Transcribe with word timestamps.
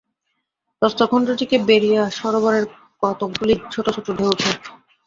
প্রস্তরখণ্ডটিকে 0.81 1.57
বেড়িয়া 1.67 2.03
সরোবরের 2.17 2.65
কতকগুলি 3.03 3.55
ছোট 3.73 3.85
ছোট 3.95 4.07
ঢেউ 4.17 4.29
ওঠে। 4.33 4.51